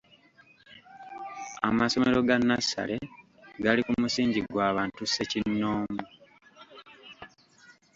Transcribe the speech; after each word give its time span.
Amasomero 1.67 2.19
ga 2.27 2.35
nnassale 2.41 2.97
gali 3.63 3.81
ku 3.87 3.93
musingi 4.01 4.39
gwa 4.51 4.67
bantu 4.77 5.01
ssekinnoomu. 5.05 6.01